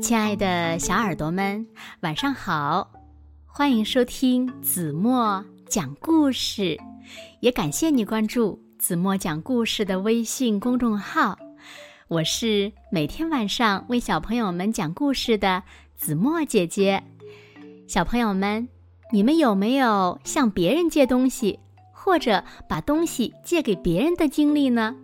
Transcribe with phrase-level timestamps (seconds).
[0.00, 1.66] 亲爱的小耳朵们，
[2.00, 2.90] 晚上好！
[3.46, 6.78] 欢迎收听子墨讲故事，
[7.40, 11.38] 也感谢你关注子墨讲故事的微信公众号。
[12.08, 15.62] 我是每天晚上为小朋友们讲故事的
[15.96, 17.02] 子墨姐姐。
[17.86, 18.68] 小朋友们，
[19.12, 21.60] 你们有没有向别人借东西，
[21.92, 24.96] 或者把东西借给别人的经历呢？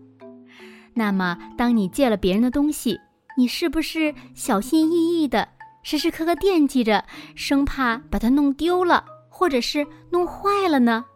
[0.95, 2.99] 那么，当你借了别人的东西，
[3.41, 5.48] 你是不是小心翼翼的，
[5.83, 7.03] 时时刻刻惦记着，
[7.35, 11.07] 生怕把它弄丢了，或者是弄坏了呢？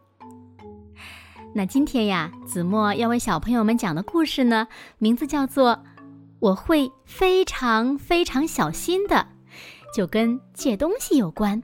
[1.54, 5.72] 那今天呀，子墨要为小朋友们讲的故事呢，名字叫做
[6.40, 9.16] 《我会非常非常小心的》，
[9.94, 11.62] 就跟借东西有关。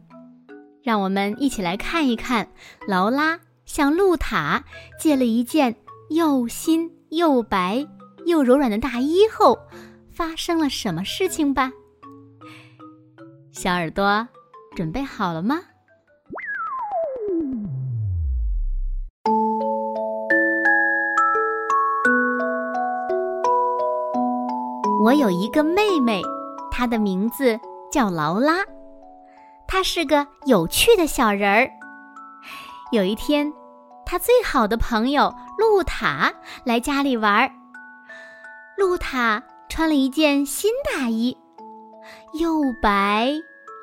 [0.82, 2.46] 让我们一起来看一看，
[2.86, 4.62] 劳拉向露塔
[5.00, 5.74] 借了一件
[6.10, 7.86] 又新又白
[8.26, 9.58] 又柔软的大衣后，
[10.20, 11.72] 发生了什么事情吧。
[13.52, 14.28] 小耳朵，
[14.76, 15.58] 准备好了吗？
[25.02, 26.20] 我有一个妹妹，
[26.70, 27.58] 她的名字
[27.90, 28.56] 叫劳拉。
[29.66, 31.70] 她是个有趣的小人儿。
[32.92, 33.50] 有一天，
[34.04, 36.30] 她最好的朋友露塔
[36.66, 37.50] 来家里玩儿。
[38.76, 41.38] 露塔穿了一件新大衣，
[42.34, 43.32] 又白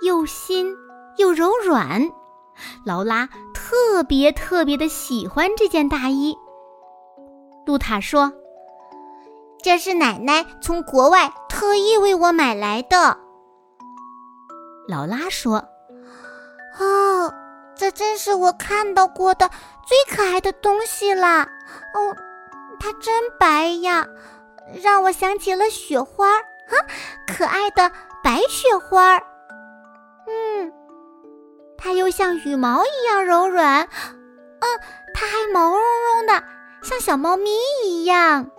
[0.03, 0.75] 又新
[1.17, 2.11] 又柔软。
[2.85, 6.37] 劳拉特别特别的喜欢这件大衣。
[7.65, 8.31] 露塔说。
[9.63, 13.17] 这是奶奶从国外特意为我买来的。
[14.87, 15.67] 劳拉说
[16.79, 17.33] ：“哦，
[17.75, 19.49] 这真是我看到过的
[19.85, 21.49] 最可爱的东西啦！
[21.95, 22.15] 哦，
[22.79, 24.07] 它真白呀，
[24.73, 26.77] 让我想起了雪花儿，哈，
[27.27, 27.91] 可爱的
[28.23, 29.23] 白雪花儿。
[30.27, 30.73] 嗯，
[31.77, 34.79] 它又像羽毛一样柔软，嗯，
[35.13, 36.43] 它还毛茸茸的，
[36.83, 37.49] 像小猫咪
[37.85, 38.49] 一样。”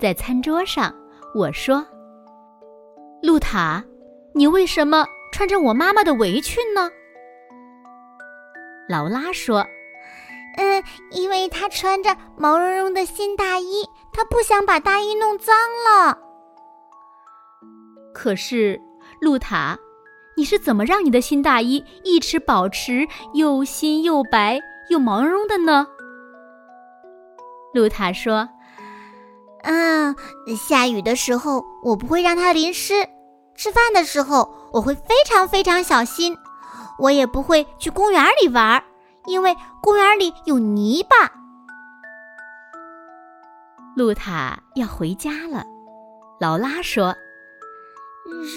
[0.00, 0.92] 在餐桌上，
[1.34, 1.86] 我说
[3.22, 3.82] ：“露塔，
[4.34, 6.90] 你为什么穿着我妈妈的围裙呢？”
[8.86, 9.64] 劳拉说
[10.56, 15.54] ：“嗯，因为他穿着毛茸茸的新大衣，他不想把大衣弄脏
[15.86, 16.18] 了。”
[18.14, 18.80] 可是，
[19.20, 19.76] 露塔，
[20.36, 25.86] 你是怎么让你的新大衣一直保持又新又白又毛茸茸的呢？
[27.72, 28.48] 露塔说。
[29.66, 30.14] 嗯，
[30.56, 33.08] 下雨的时候我不会让它淋湿，
[33.54, 36.36] 吃饭的时候我会非常非常小心，
[36.98, 38.84] 我也不会去公园里玩，
[39.26, 41.30] 因为公园里有泥巴。
[43.96, 45.64] 露塔要回家了，
[46.40, 47.14] 劳拉说：“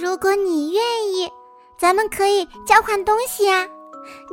[0.01, 0.81] 如果你愿
[1.13, 1.31] 意，
[1.77, 3.67] 咱们可以交换东西啊，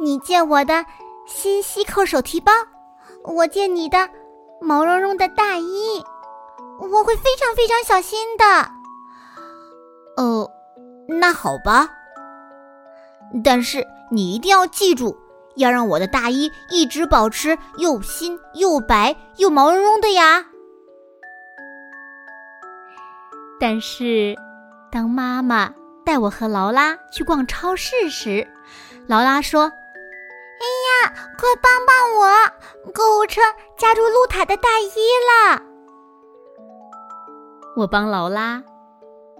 [0.01, 0.85] 你借我的
[1.27, 2.53] 新西扣手提包，
[3.25, 4.09] 我借你的
[4.61, 6.03] 毛茸茸的大衣。”
[6.81, 8.45] 我会非常非常小心的。
[10.17, 10.51] 哦，
[11.07, 11.89] 那好吧。
[13.45, 15.17] 但是你一定要记住，
[15.57, 20.45] 要让我的大衣一直保持又新又白又毛茸茸的呀。
[23.61, 24.35] 但是，
[24.91, 25.73] 当妈妈
[26.05, 28.47] 带我和劳拉去逛超市时，
[29.07, 29.63] 劳拉说
[30.61, 30.67] ：“哎
[31.07, 32.27] 呀，快帮帮我！
[32.93, 33.41] 购物车
[33.79, 34.91] 夹住露塔的大衣
[35.51, 35.63] 了。”
[37.77, 38.63] 我帮劳拉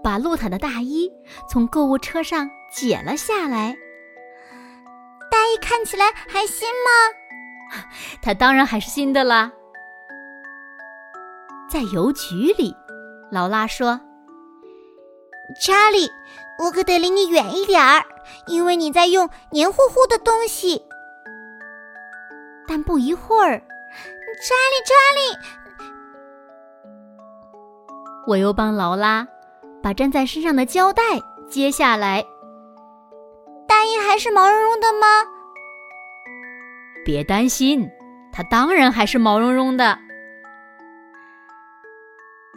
[0.03, 1.09] 把露塔的大衣
[1.49, 3.77] 从购物车上解了下来。
[5.35, 7.11] 大衣看起来还新吗？
[8.21, 9.51] 它当然还是新的啦。
[11.69, 12.73] 在邮局里，
[13.29, 13.99] 劳拉说
[15.61, 16.09] ：“查理，
[16.57, 18.01] 我可得离你远一点儿，
[18.47, 20.81] 因为你在用黏糊糊的东西。”
[22.65, 25.37] 但不一会儿，查理，查理。
[28.25, 29.27] 我又帮劳拉
[29.83, 31.03] 把粘在身上的胶带
[31.49, 32.23] 揭下来。
[34.15, 35.07] 还是毛茸茸的吗？
[37.03, 37.91] 别担心，
[38.31, 39.99] 它当然还是毛茸茸的。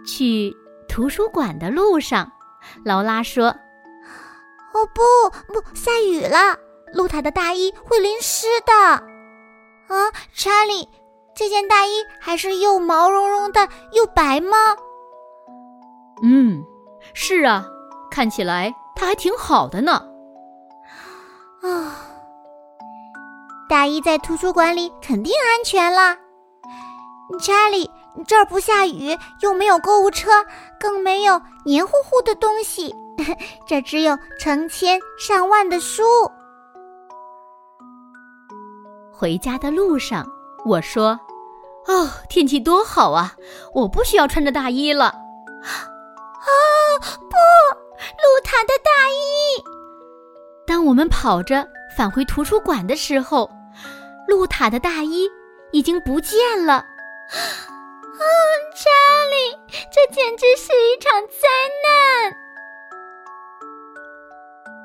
[0.06, 0.55] 去
[0.88, 2.31] 图书馆的路上，
[2.84, 3.46] 劳拉说
[4.72, 5.02] ：“哦不
[5.52, 6.56] 不，下雨了，
[6.94, 8.72] 露塔的大衣会淋湿的。”
[9.93, 10.88] 啊，查理，
[11.34, 14.56] 这件大衣还是又毛茸茸的又白吗？
[16.22, 16.62] 嗯，
[17.14, 17.66] 是啊，
[18.12, 20.07] 看起来它还挺好的呢。
[23.68, 26.16] 大衣在图书馆里肯定安全了。
[27.38, 27.90] 查理，
[28.26, 30.30] 这儿不下雨，又没有购物车，
[30.80, 32.94] 更没有黏糊糊的东西，
[33.68, 36.02] 这只有成千上万的书。
[39.12, 40.26] 回家的路上，
[40.64, 41.20] 我说
[41.86, 43.34] ：“哦，天气多好啊！
[43.74, 45.06] 我不需要穿着大衣了。”
[45.60, 46.48] 啊，
[47.00, 49.62] 不，露塔的大衣！
[50.66, 53.50] 当我们跑着返回图书馆的时候，
[54.28, 55.28] 露塔的大衣
[55.72, 56.75] 已经不见了。
[56.75, 56.84] 啊，
[58.76, 58.84] 查
[59.30, 59.56] 理，
[59.90, 61.48] 这简直是一场灾
[61.84, 62.36] 难！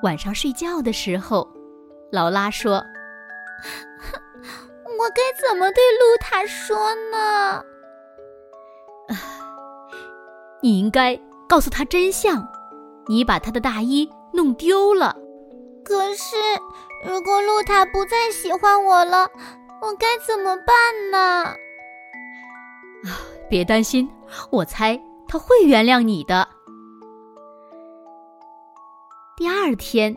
[0.01, 1.47] 晚上睡觉的时候，
[2.11, 2.75] 劳拉说
[4.97, 7.63] ：“我该怎么对露塔说呢？”
[10.63, 11.19] 你应该
[11.49, 12.47] 告诉他真相，
[13.07, 15.15] 你把他的大衣弄丢了。
[15.83, 16.35] 可是，
[17.05, 19.29] 如果露塔不再喜欢我了，
[19.81, 21.17] 我该怎么办呢？
[21.17, 21.57] 啊，
[23.49, 24.09] 别担心，
[24.49, 26.47] 我猜他会原谅你的。
[29.35, 30.15] 第二天，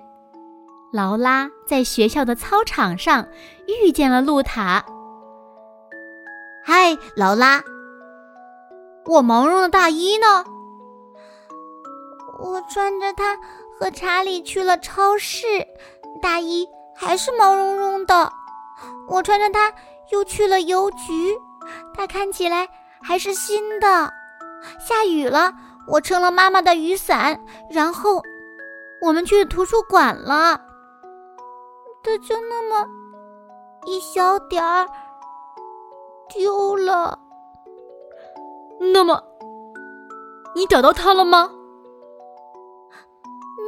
[0.93, 3.27] 劳拉在学校的操场上
[3.67, 4.85] 遇见了露塔。
[6.65, 7.63] 嗨，劳拉，
[9.07, 10.45] 我毛绒的大衣呢？
[12.39, 13.37] 我穿着它
[13.79, 15.47] 和查理去了超市，
[16.21, 18.33] 大衣还是毛茸茸的。
[19.09, 19.73] 我穿着它
[20.11, 21.37] 又去了邮局。
[21.95, 22.69] 它看起来
[23.03, 24.13] 还是新的。
[24.79, 25.53] 下雨了，
[25.89, 27.41] 我撑了妈妈的雨伞，
[27.71, 28.23] 然后
[29.03, 30.61] 我们去图书馆了。
[32.03, 32.89] 它就那么
[33.85, 34.87] 一小点儿
[36.29, 37.19] 丢了。
[38.79, 39.21] 那么，
[40.55, 41.51] 你找到它了吗？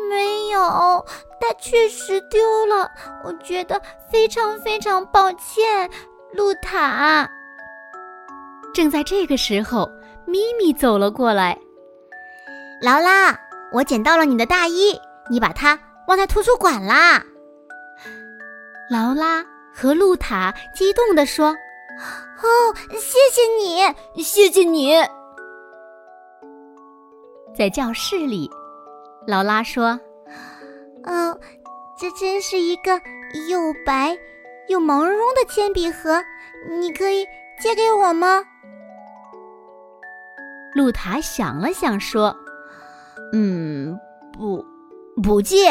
[0.09, 0.61] 没有，
[1.41, 2.91] 它确实丢了。
[3.25, 5.91] 我觉得非常非常抱歉，
[6.33, 7.29] 露塔。
[8.75, 9.91] 正在这个时候，
[10.27, 11.59] 咪咪走了过来。
[12.81, 13.37] 劳拉，
[13.73, 14.99] 我捡到了你的大衣，
[15.31, 17.23] 你把它忘在图书馆啦。
[18.91, 19.45] 劳拉
[19.75, 21.49] 和露塔激动地说
[22.41, 23.83] ：“哦，谢谢你，
[24.23, 24.95] 谢谢你。”
[27.57, 28.49] 在教室里，
[29.27, 30.01] 劳拉说
[31.05, 31.39] ：“哦，
[31.99, 32.93] 这真是一个
[33.49, 34.17] 又白
[34.69, 36.23] 又毛茸茸的铅笔盒，
[36.81, 37.27] 你可以
[37.61, 38.45] 借给我吗？”
[40.75, 42.35] 露塔想了想，说
[43.33, 43.99] ：“嗯，
[44.33, 44.65] 不，
[45.23, 45.71] 不借。”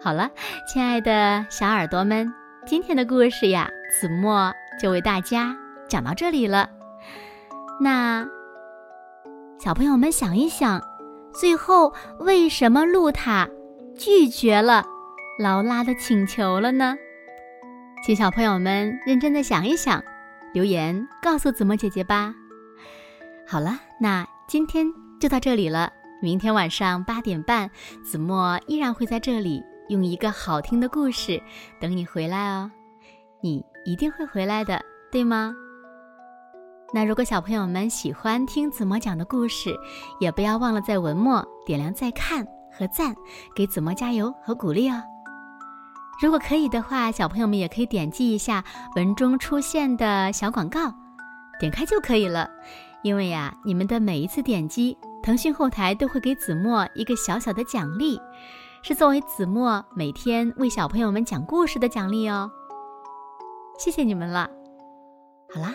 [0.00, 0.30] 好了，
[0.66, 2.32] 亲爱的小耳朵们，
[2.66, 3.70] 今天的故事呀，
[4.00, 5.56] 子墨就为大家
[5.88, 6.68] 讲到这里了。
[7.80, 8.26] 那
[9.62, 10.82] 小朋友们想一想，
[11.32, 13.48] 最后为什么露塔
[13.96, 14.84] 拒绝了
[15.38, 16.96] 劳拉的请求了呢？
[18.04, 20.02] 请小朋友们认真的想一想，
[20.52, 22.34] 留言告诉子墨姐姐吧。
[23.46, 24.84] 好了，那今天
[25.20, 25.92] 就到这里了。
[26.20, 27.70] 明天晚上八点半，
[28.04, 31.40] 子墨依然会在这里用一个好听的故事
[31.80, 32.68] 等你回来哦。
[33.40, 34.82] 你一定会回来的，
[35.12, 35.54] 对吗？
[36.94, 39.74] 那如果小朋友们喜欢听子墨讲的故事，
[40.20, 43.14] 也不要忘了在文末点亮再看和赞，
[43.56, 45.02] 给子墨加油和鼓励哦。
[46.20, 48.62] 如果可以的话，小朋友们也可以点击一下
[48.94, 50.92] 文中出现的小广告，
[51.58, 52.48] 点开就可以了。
[53.02, 58.20] 因为呀，你们的每一次点击，腾讯后台都会给子墨一个小小的奖励，
[58.82, 62.50] 是作为子墨每天为小朋友们讲故事的奖励哦。
[63.78, 64.48] 谢谢你们了。
[65.52, 65.74] 好啦，